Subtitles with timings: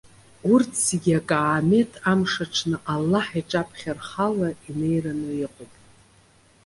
[0.51, 5.71] Урҭ зегьы, акаамеҭ амш аҽны Аллаҳ иҿаԥхьа рхала инеираны иҟоуп.